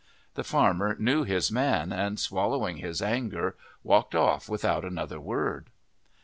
[0.33, 5.69] The farmer knew his man, and swallowing his anger walked off without another word.